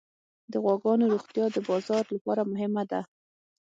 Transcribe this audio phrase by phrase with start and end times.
[0.51, 3.01] د غواګانو روغتیا د بازار لپاره مهمه ده.